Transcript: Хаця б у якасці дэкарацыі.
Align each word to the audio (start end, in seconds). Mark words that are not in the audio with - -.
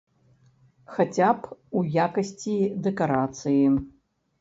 Хаця 0.93 1.27
б 1.41 1.53
у 1.81 1.85
якасці 2.07 2.59
дэкарацыі. 2.89 3.65